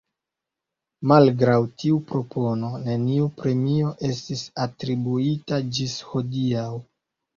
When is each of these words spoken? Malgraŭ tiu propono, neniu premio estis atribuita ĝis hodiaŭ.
Malgraŭ 1.11 1.57
tiu 1.83 1.99
propono, 2.11 2.71
neniu 2.87 3.27
premio 3.41 3.93
estis 4.13 4.47
atribuita 4.65 5.61
ĝis 5.79 5.99
hodiaŭ. 6.15 6.69